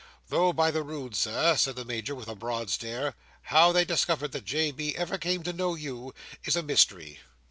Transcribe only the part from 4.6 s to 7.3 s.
B. ever came to know you, is a mystery!"